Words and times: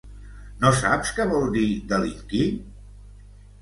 No 0.63 0.71
saps 0.77 1.13
què 1.19 1.29
vol 1.35 1.47
dir 1.59 1.69
delinquir? 1.95 2.45